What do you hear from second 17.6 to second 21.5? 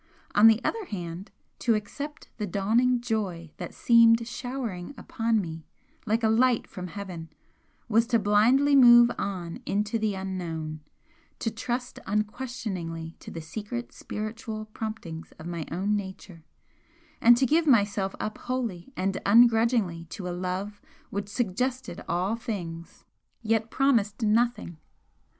myself up wholly and ungrudgingly to a love which